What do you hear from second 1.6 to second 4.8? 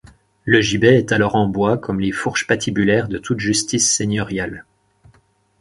comme les fourches patibulaires de toute justice seigneuriale.